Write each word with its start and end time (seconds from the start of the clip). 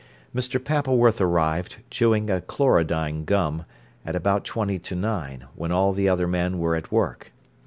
Mr. 0.33 0.59
Pappleworth 0.59 1.21
arrived, 1.21 1.75
chewing 1.91 2.27
a 2.27 2.41
chlorodyne 2.41 3.23
gum, 3.23 3.65
at 4.03 4.15
about 4.15 4.43
twenty 4.43 4.79
to 4.79 4.95
nine, 4.95 5.45
when 5.53 5.71
all 5.71 5.93
the 5.93 6.09
other 6.09 6.27
men 6.27 6.57
were 6.57 6.75
at 6.75 6.91
work. 6.91 7.31